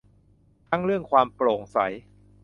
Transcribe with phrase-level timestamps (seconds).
[0.69, 1.77] ทั้งเรื่องความโปร่งใส